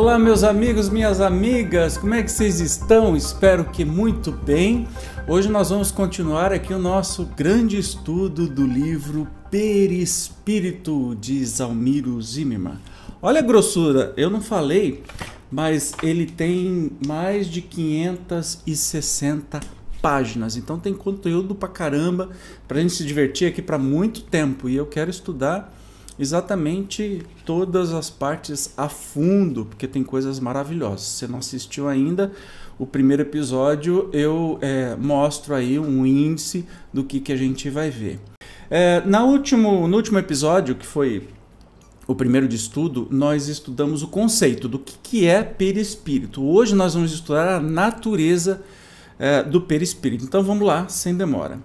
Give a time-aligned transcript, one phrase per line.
[0.00, 3.16] Olá, meus amigos, minhas amigas, como é que vocês estão?
[3.16, 4.86] Espero que muito bem.
[5.26, 12.78] Hoje nós vamos continuar aqui o nosso grande estudo do livro Perispírito de Zalmiro Zimmermann.
[13.20, 15.02] Olha a grossura, eu não falei,
[15.50, 19.58] mas ele tem mais de 560
[20.00, 22.28] páginas, então tem conteúdo pra caramba
[22.68, 25.76] pra gente se divertir aqui para muito tempo e eu quero estudar
[26.18, 31.02] exatamente todas as partes a fundo, porque tem coisas maravilhosas.
[31.02, 32.32] Se você não assistiu ainda,
[32.78, 37.90] o primeiro episódio eu é, mostro aí um índice do que, que a gente vai
[37.90, 38.20] ver.
[38.70, 41.28] É, na último, no último episódio, que foi
[42.06, 46.42] o primeiro de estudo, nós estudamos o conceito do que, que é perispírito.
[46.42, 48.62] Hoje nós vamos estudar a natureza
[49.18, 50.24] é, do perispírito.
[50.24, 51.58] Então vamos lá, sem demora.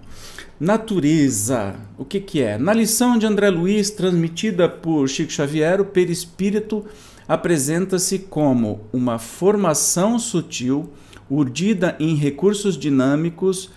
[0.58, 2.56] Natureza, o que, que é?
[2.56, 6.84] Na lição de André Luiz, transmitida por Chico Xavier, o perispírito
[7.26, 10.90] apresenta-se como uma formação sutil,
[11.28, 13.70] urdida em recursos dinâmicos,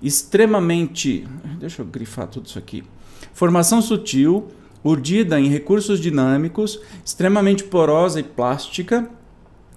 [0.00, 1.26] extremamente.
[1.58, 2.82] Deixa eu grifar tudo isso aqui.
[3.32, 4.48] Formação sutil,
[4.82, 9.08] urdida em recursos dinâmicos, extremamente porosa e plástica,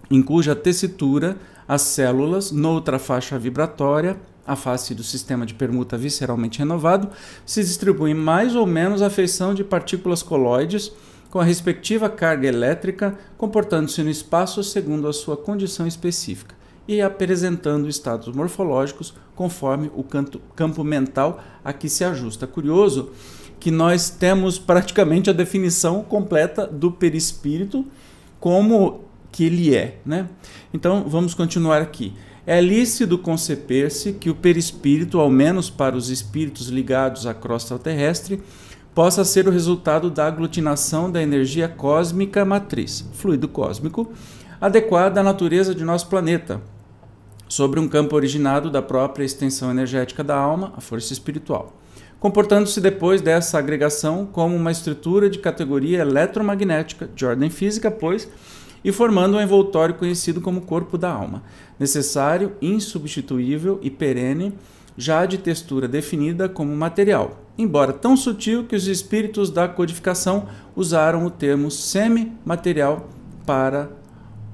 [0.09, 1.37] em cuja tessitura
[1.67, 7.09] as células, noutra faixa vibratória, a face do sistema de permuta visceralmente renovado,
[7.45, 10.91] se distribui mais ou menos a feição de partículas coloides
[11.31, 16.55] com a respectiva carga elétrica, comportando-se no espaço segundo a sua condição específica
[16.87, 22.45] e apresentando estados morfológicos conforme o canto, campo mental a que se ajusta.
[22.45, 23.09] Curioso
[23.59, 27.85] que nós temos praticamente a definição completa do perispírito
[28.39, 29.04] como
[29.35, 30.29] que ele é, né?
[30.73, 32.13] Então vamos continuar aqui.
[32.47, 38.41] É lícito conceber-se que o perispírito, ao menos para os espíritos ligados à crosta terrestre,
[38.93, 44.09] possa ser o resultado da aglutinação da energia cósmica matriz, fluido cósmico,
[44.61, 46.61] adequada à natureza de nosso planeta,
[47.49, 51.77] sobre um campo originado da própria extensão energética da alma, a força espiritual,
[52.21, 58.29] comportando-se depois dessa agregação como uma estrutura de categoria eletromagnética de ordem física, pois
[58.85, 61.41] e formando um envoltório conhecido como corpo da alma,
[61.79, 64.53] necessário, insubstituível e perene,
[64.95, 70.45] já de textura definida como material, embora tão sutil que os espíritos da codificação
[70.75, 73.09] usaram o termo semi-material
[73.43, 73.89] para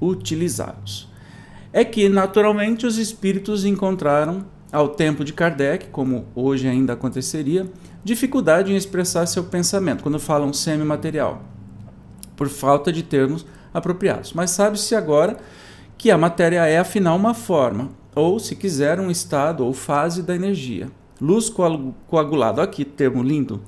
[0.00, 1.10] utilizá-los.
[1.70, 7.70] É que, naturalmente, os espíritos encontraram, ao tempo de Kardec, como hoje ainda aconteceria,
[8.02, 11.42] dificuldade em expressar seu pensamento quando falam semi-material,
[12.34, 14.32] por falta de termos apropriados.
[14.32, 15.36] Mas sabe-se agora
[15.96, 20.34] que a matéria é afinal uma forma, ou, se quiser, um estado ou fase da
[20.34, 20.90] energia.
[21.20, 21.48] Luz
[22.08, 23.62] coagulada, aqui termo lindo,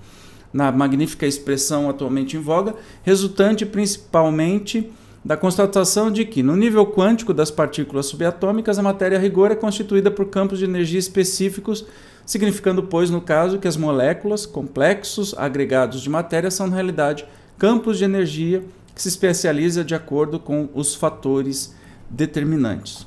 [0.53, 4.91] na magnífica expressão atualmente em voga, resultante principalmente
[5.25, 9.57] da constatação de que, no nível quântico das partículas subatômicas, a matéria a rigor é
[9.57, 11.87] constituída por campos de energia específicos,
[12.27, 17.25] significando, pois, no caso, que as moléculas, complexos agregados de matéria, são, na realidade,
[17.59, 18.63] campos de energia
[18.95, 21.75] que se especializa de acordo com os fatores
[22.09, 23.07] determinantes.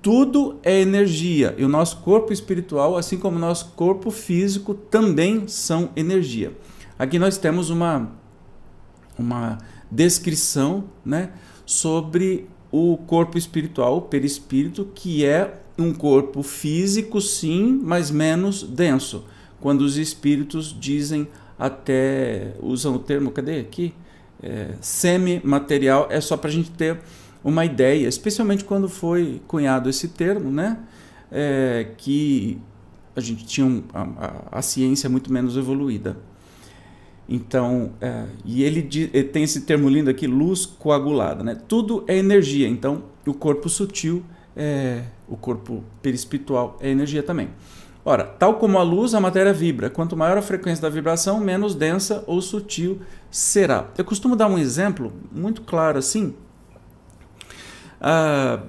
[0.00, 5.48] Tudo é energia e o nosso corpo espiritual, assim como o nosso corpo físico, também
[5.48, 6.52] são energia.
[6.98, 8.12] Aqui nós temos uma,
[9.18, 9.58] uma
[9.90, 11.30] descrição né,
[11.66, 19.24] sobre o corpo espiritual, o perispírito, que é um corpo físico, sim, mas menos denso.
[19.60, 21.26] Quando os espíritos dizem
[21.58, 23.92] até usam o termo, cadê aqui?
[24.42, 26.98] É, semi-material é só para a gente ter
[27.42, 30.78] uma ideia, especialmente quando foi cunhado esse termo, né?
[31.30, 32.58] É, que
[33.14, 36.16] a gente tinha um, a, a, ciência muito menos evoluída.
[37.28, 41.54] Então, é, e ele, ele, tem esse termo lindo aqui, luz coagulada, né?
[41.68, 42.66] Tudo é energia.
[42.66, 44.24] Então, o corpo sutil,
[44.56, 47.50] é, o corpo perispiritual é energia também.
[48.08, 49.90] Ora, tal como a luz, a matéria vibra.
[49.90, 53.90] Quanto maior a frequência da vibração, menos densa ou sutil será.
[53.98, 56.34] Eu costumo dar um exemplo muito claro assim
[58.00, 58.66] uh,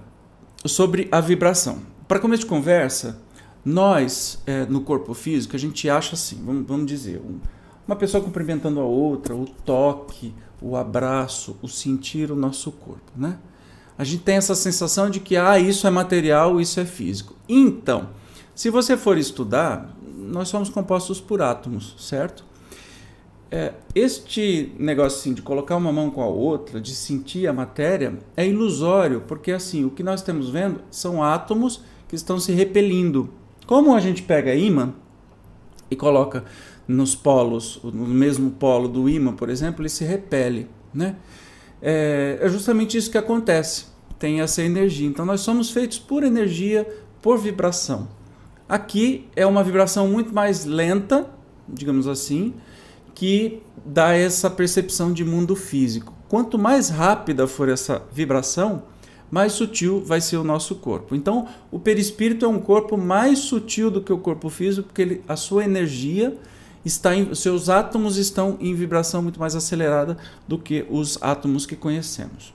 [0.68, 1.80] sobre a vibração.
[2.06, 3.22] Para começo de conversa,
[3.64, 7.40] nós, é, no corpo físico, a gente acha assim, vamos, vamos dizer, um,
[7.88, 13.38] uma pessoa cumprimentando a outra, o toque, o abraço, o sentir o nosso corpo, né?
[13.98, 17.36] A gente tem essa sensação de que ah, isso é material, isso é físico.
[17.48, 18.19] Então,
[18.60, 22.44] se você for estudar, nós somos compostos por átomos, certo?
[23.50, 28.20] É, este negócio assim, de colocar uma mão com a outra, de sentir a matéria,
[28.36, 33.30] é ilusório, porque assim, o que nós estamos vendo são átomos que estão se repelindo.
[33.66, 34.94] Como a gente pega ímã
[35.90, 36.44] e coloca
[36.86, 41.16] nos polos, no mesmo polo do ímã, por exemplo, ele se repele, né?
[41.82, 43.86] é, é justamente isso que acontece.
[44.20, 45.08] Tem essa energia.
[45.08, 46.86] Então nós somos feitos por energia,
[47.22, 48.19] por vibração.
[48.69, 51.27] Aqui é uma vibração muito mais lenta,
[51.68, 52.54] digamos assim,
[53.16, 56.13] que dá essa percepção de mundo físico.
[56.27, 58.83] Quanto mais rápida for essa vibração,
[59.31, 61.16] mais sutil vai ser o nosso corpo.
[61.16, 65.24] Então, o perispírito é um corpo mais sutil do que o corpo físico, porque ele,
[65.27, 66.38] a sua energia
[66.86, 70.16] está em, seus átomos estão em vibração muito mais acelerada
[70.48, 72.54] do que os átomos que conhecemos.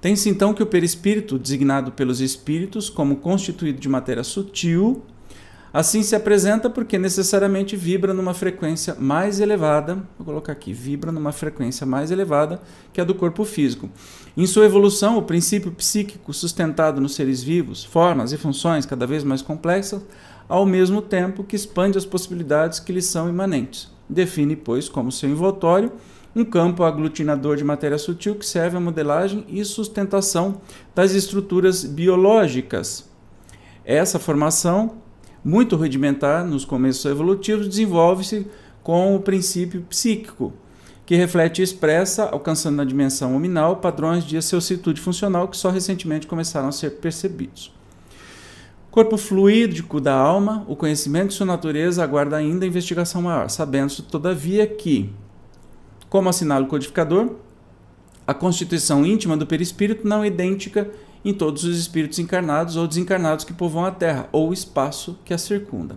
[0.00, 5.02] Tem-se então que o perispírito, designado pelos espíritos como constituído de matéria sutil,
[5.72, 11.32] assim se apresenta porque necessariamente vibra numa frequência mais elevada, vou colocar aqui, vibra numa
[11.32, 12.60] frequência mais elevada
[12.92, 13.90] que a do corpo físico.
[14.36, 19.24] Em sua evolução, o princípio psíquico sustentado nos seres vivos, formas e funções cada vez
[19.24, 20.00] mais complexas,
[20.48, 23.90] ao mesmo tempo que expande as possibilidades que lhes são imanentes.
[24.08, 25.92] Define, pois, como seu envoltório
[26.38, 30.60] um campo aglutinador de matéria sutil que serve à modelagem e sustentação
[30.94, 33.08] das estruturas biológicas.
[33.84, 34.98] Essa formação,
[35.44, 38.46] muito rudimentar nos começos evolutivos, desenvolve-se
[38.82, 40.52] com o princípio psíquico,
[41.04, 46.26] que reflete e expressa, alcançando na dimensão nominal, padrões de aceucitude funcional que só recentemente
[46.26, 47.72] começaram a ser percebidos.
[48.90, 54.66] Corpo fluídico da alma, o conhecimento de sua natureza aguarda ainda investigação maior, sabendo-se, todavia,
[54.66, 55.10] que,
[56.08, 57.36] como assinala o codificador,
[58.26, 60.90] a constituição íntima do perispírito não é idêntica
[61.24, 65.34] em todos os espíritos encarnados ou desencarnados que povoam a Terra, ou o espaço que
[65.34, 65.96] a circunda.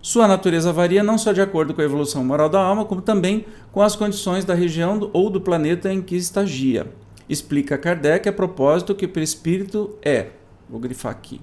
[0.00, 3.44] Sua natureza varia não só de acordo com a evolução moral da alma, como também
[3.72, 6.86] com as condições da região ou do planeta em que estagia.
[7.28, 10.28] Explica Kardec a propósito que o perispírito é,
[10.70, 11.40] vou grifar aqui,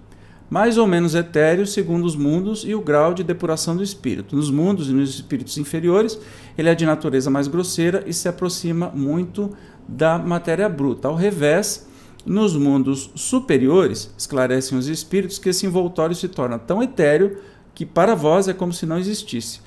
[0.53, 4.35] mais ou menos etéreo segundo os mundos e o grau de depuração do espírito.
[4.35, 6.19] Nos mundos e nos espíritos inferiores,
[6.55, 9.49] ele é de natureza mais grosseira e se aproxima muito
[9.87, 11.07] da matéria bruta.
[11.07, 11.87] Ao revés,
[12.23, 17.39] nos mundos superiores, esclarecem os espíritos que esse envoltório se torna tão etéreo
[17.73, 19.59] que para vós é como se não existisse.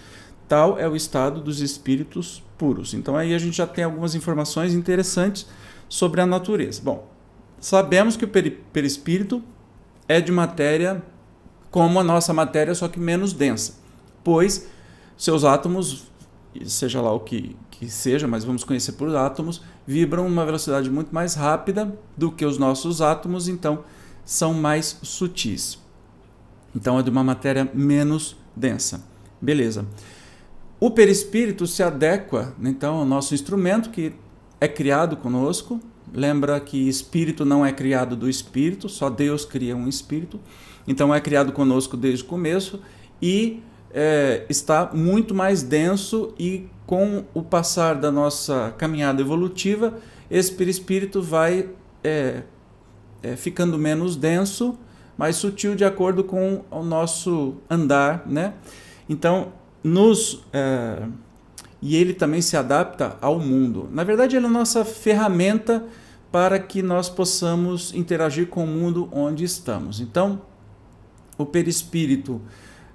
[0.47, 2.95] Tal é o estado dos espíritos puros.
[2.95, 5.49] Então aí a gente já tem algumas informações interessantes
[5.89, 6.81] sobre a natureza.
[6.81, 7.11] Bom,
[7.59, 8.31] sabemos que o
[8.73, 9.43] perispírito
[10.09, 11.03] é de matéria
[11.71, 13.75] como a nossa matéria, só que menos densa,
[14.25, 14.69] pois
[15.17, 16.11] seus átomos,
[16.67, 21.15] seja lá o que, que seja, mas vamos conhecer por átomos, vibram uma velocidade muito
[21.15, 23.85] mais rápida do que os nossos átomos, então
[24.25, 25.79] são mais sutis.
[26.75, 29.03] Então é de uma matéria menos densa.
[29.41, 29.87] Beleza.
[30.79, 34.13] O perispírito se adequa, então, ao nosso instrumento que
[34.61, 35.81] é criado conosco,
[36.13, 40.41] Lembra que espírito não é criado do espírito, só Deus cria um espírito.
[40.87, 42.81] Então é criado conosco desde o começo
[43.21, 43.63] e
[43.93, 49.99] é, está muito mais denso e com o passar da nossa caminhada evolutiva,
[50.31, 51.69] esse perispírito vai
[52.05, 52.43] é,
[53.23, 54.79] é, ficando menos denso,
[55.19, 58.55] mais sutil de acordo com o nosso andar, né?
[59.09, 61.03] Então, nos é,
[61.81, 63.89] e ele também se adapta ao mundo.
[63.93, 65.85] Na verdade, ele é a nossa ferramenta
[66.33, 70.01] para que nós possamos interagir com o mundo onde estamos.
[70.01, 70.43] Então,
[71.39, 72.41] o perispírito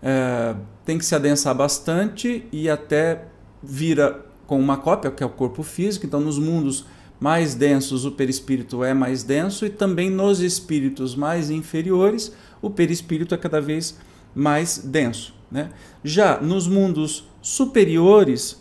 [0.02, 0.56] é,
[0.86, 3.26] tem que se adensar bastante e até
[3.62, 6.06] vira com uma cópia, que é o corpo físico.
[6.06, 6.86] Então, nos mundos
[7.20, 13.36] mais densos, o perispírito é mais denso, e também nos espíritos mais inferiores, o perispírito
[13.36, 13.98] é cada vez
[14.34, 15.34] mais denso.
[15.52, 15.70] Né?
[16.04, 18.61] Já nos mundos superiores,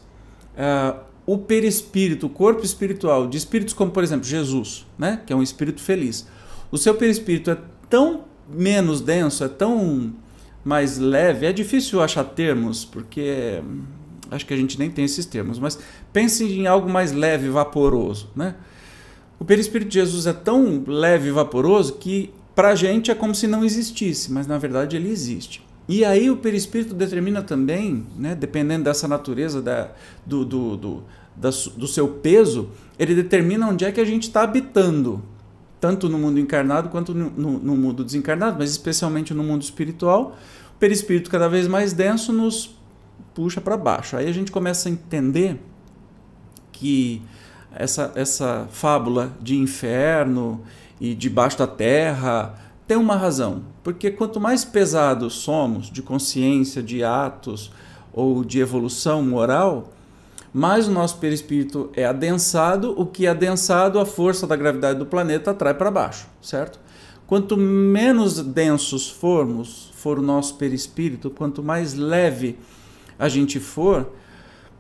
[0.55, 5.21] uh, o perispírito, o corpo espiritual, de espíritos como, por exemplo, Jesus, né?
[5.27, 6.27] que é um espírito feliz,
[6.71, 10.13] o seu perispírito é tão menos denso, é tão
[10.65, 13.63] mais leve, é difícil achar termos, porque
[14.31, 15.79] acho que a gente nem tem esses termos, mas
[16.13, 18.31] pense em algo mais leve, vaporoso.
[18.35, 18.55] Né?
[19.39, 23.35] O perispírito de Jesus é tão leve e vaporoso que para a gente é como
[23.35, 25.63] se não existisse, mas na verdade ele existe.
[25.91, 29.91] E aí o perispírito determina também, né, dependendo dessa natureza da,
[30.25, 31.03] do, do, do,
[31.35, 35.21] da, do seu peso, ele determina onde é que a gente está habitando,
[35.81, 40.37] tanto no mundo encarnado quanto no, no, no, mundo desencarnado, mas especialmente no mundo espiritual.
[40.77, 42.73] O perispírito cada vez mais denso nos
[43.35, 44.17] puxa para baixo.
[44.17, 45.61] Aí a gente começa a entender
[46.71, 47.21] que
[47.75, 50.63] essa, essa fábula de inferno
[51.01, 52.55] e debaixo da terra
[52.91, 57.71] tem uma razão, porque quanto mais pesados somos de consciência, de atos
[58.13, 59.93] ou de evolução moral,
[60.53, 65.07] mais o nosso perispírito é adensado, o que é adensado, a força da gravidade do
[65.07, 66.81] planeta atrai para baixo, certo?
[67.29, 72.59] Quanto menos densos formos, for o nosso perispírito, quanto mais leve
[73.17, 74.11] a gente for,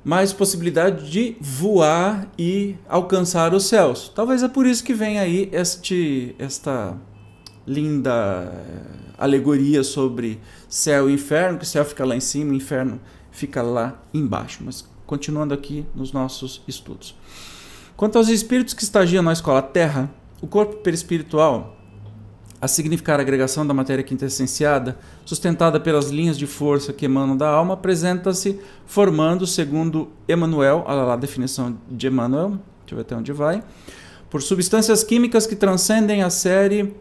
[0.02, 4.10] mais possibilidade de voar e alcançar os céus.
[4.12, 6.98] Talvez é por isso que vem aí este, esta
[7.66, 12.54] linda eh, alegoria sobre céu e inferno, que o céu fica lá em cima, o
[12.54, 13.00] inferno
[13.30, 14.62] fica lá embaixo.
[14.64, 17.14] Mas continuando aqui nos nossos estudos.
[17.96, 21.76] Quanto aos espíritos que estagiam na escola Terra, o corpo perispiritual
[22.60, 27.48] a significar a agregação da matéria quintessenciada, sustentada pelas linhas de força que emanam da
[27.48, 32.50] alma, apresenta-se formando, segundo Emmanuel, olha lá a definição de Emmanuel,
[32.80, 33.62] deixa eu ver até onde vai,
[34.28, 36.94] por substâncias químicas que transcendem a série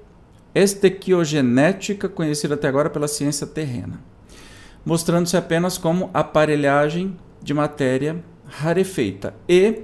[0.53, 3.99] estequiogenética conhecida até agora pela ciência terrena,
[4.85, 9.83] mostrando-se apenas como aparelhagem de matéria rarefeita e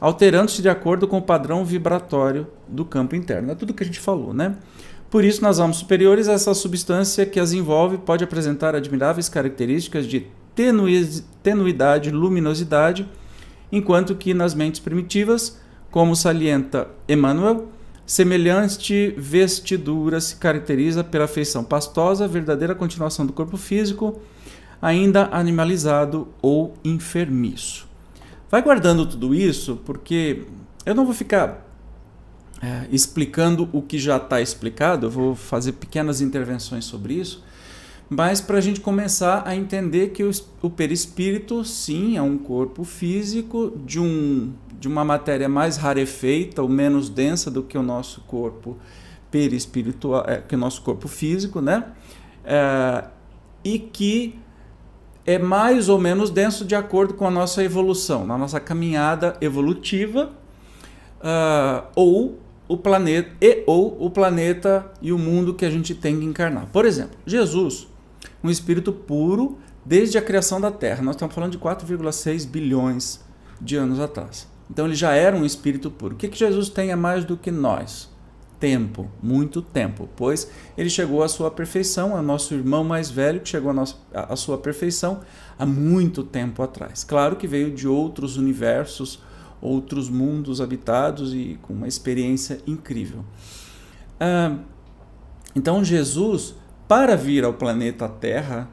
[0.00, 3.52] alterando-se de acordo com o padrão vibratório do campo interno.
[3.52, 4.56] É tudo que a gente falou, né?
[5.10, 10.26] Por isso, nas almas superiores, essa substância que as envolve pode apresentar admiráveis características de
[11.42, 13.08] tenuidade, luminosidade,
[13.70, 17.68] enquanto que nas mentes primitivas, como salienta Emmanuel,
[18.06, 24.20] semelhante vestidura se caracteriza pela feição pastosa, verdadeira continuação do corpo físico,
[24.80, 27.88] ainda animalizado ou enfermiço.
[28.50, 30.44] Vai guardando tudo isso, porque
[30.84, 31.66] eu não vou ficar
[32.62, 37.42] é, explicando o que já está explicado, eu vou fazer pequenas intervenções sobre isso,
[38.08, 43.72] mas para a gente começar a entender que o, perispírito, sim, é um corpo físico
[43.84, 48.76] de, um, de uma matéria mais rarefeita ou menos densa do que o nosso corpo
[49.30, 51.84] perispiritual, é, que o nosso corpo físico, né?
[52.44, 53.04] É,
[53.64, 54.38] e que
[55.26, 60.30] é mais ou menos denso de acordo com a nossa evolução, na nossa caminhada evolutiva,
[61.20, 66.18] uh, ou o planeta e ou o planeta e o mundo que a gente tem
[66.18, 66.66] que encarnar.
[66.66, 67.88] Por exemplo, Jesus,
[68.44, 71.02] um espírito puro desde a criação da Terra.
[71.02, 73.24] Nós estamos falando de 4,6 bilhões
[73.58, 74.46] de anos atrás.
[74.70, 76.14] Então ele já era um espírito puro.
[76.14, 78.12] O que, que Jesus tem a mais do que nós?
[78.60, 83.48] Tempo, muito tempo, pois ele chegou à sua perfeição, é nosso irmão mais velho que
[83.48, 85.20] chegou à, nossa, à sua perfeição
[85.58, 87.04] há muito tempo atrás.
[87.04, 89.20] Claro que veio de outros universos,
[89.60, 93.24] outros mundos habitados e com uma experiência incrível.
[94.18, 94.56] Ah,
[95.54, 96.54] então, Jesus,
[96.88, 98.68] para vir ao planeta Terra,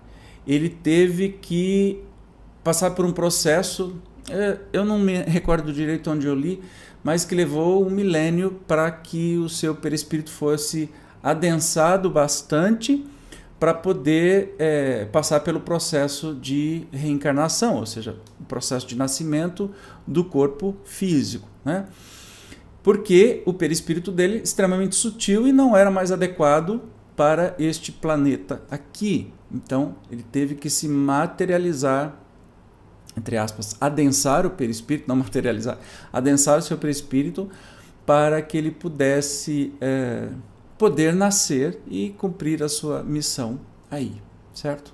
[0.45, 2.03] ele teve que
[2.63, 3.95] passar por um processo,
[4.29, 6.61] é, eu não me recordo direito onde eu li,
[7.03, 10.89] mas que levou um milênio para que o seu perispírito fosse
[11.23, 13.05] adensado bastante
[13.59, 19.69] para poder é, passar pelo processo de reencarnação, ou seja, o processo de nascimento
[20.07, 21.47] do corpo físico.
[21.63, 21.85] Né?
[22.81, 26.81] Porque o perispírito dele é extremamente sutil e não era mais adequado
[27.15, 29.33] para este planeta aqui.
[29.51, 32.17] Então, ele teve que se materializar,
[33.17, 35.77] entre aspas, adensar o perispírito, não materializar,
[36.11, 37.49] adensar o seu perispírito
[38.05, 39.73] para que ele pudesse.
[39.81, 40.29] É,
[40.81, 43.59] poder nascer e cumprir a sua missão
[43.91, 44.19] aí,
[44.51, 44.91] certo?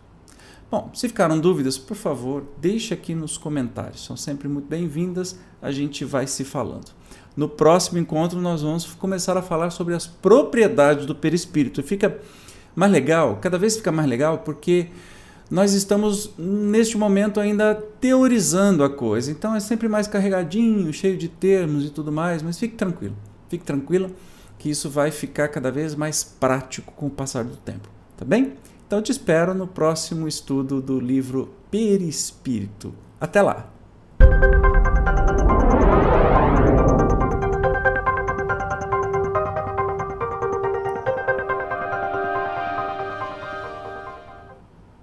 [0.70, 4.04] Bom, se ficaram dúvidas, por favor, deixe aqui nos comentários.
[4.04, 5.40] São sempre muito bem-vindas.
[5.62, 6.92] A gente vai se falando.
[7.38, 11.84] No próximo encontro nós vamos começar a falar sobre as propriedades do perispírito.
[11.84, 12.20] Fica
[12.76, 14.88] mais legal, cada vez fica mais legal porque
[15.50, 19.32] nós estamos neste momento ainda teorizando a coisa.
[19.32, 23.16] Então é sempre mais carregadinho, cheio de termos e tudo mais, mas fique tranquilo.
[23.48, 24.10] Fique tranquila
[24.58, 28.54] que isso vai ficar cada vez mais prático com o passar do tempo, tá bem?
[28.88, 32.94] Então te espero no próximo estudo do livro Perispírito.
[33.22, 33.70] Até lá!